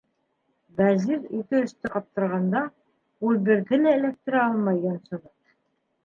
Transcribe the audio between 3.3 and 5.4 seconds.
берҙе лә эләктерә алмай йонсоно.